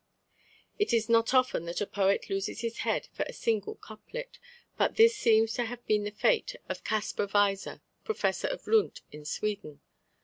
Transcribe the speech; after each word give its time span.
It 0.79 0.93
is 0.93 1.09
not 1.09 1.31
often 1.31 1.65
that 1.67 1.79
a 1.79 1.85
poet 1.85 2.27
loses 2.27 2.61
his 2.61 2.79
head 2.79 3.07
for 3.13 3.21
a 3.29 3.33
single 3.33 3.75
couplet, 3.75 4.39
but 4.75 4.95
this 4.95 5.15
seems 5.15 5.53
to 5.53 5.65
have 5.65 5.85
been 5.85 6.05
the 6.05 6.11
fate 6.11 6.55
of 6.67 6.83
Caspar 6.83 7.27
Weiser, 7.27 7.81
Professor 8.03 8.47
of 8.47 8.65
Lund 8.65 9.01
in 9.11 9.25
Sweden. 9.25 9.79